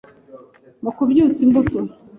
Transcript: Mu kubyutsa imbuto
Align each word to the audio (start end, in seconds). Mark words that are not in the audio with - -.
Mu 0.83 0.91
kubyutsa 0.97 1.39
imbuto 1.45 1.79